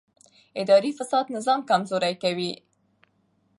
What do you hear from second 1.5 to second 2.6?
کمزوری کوي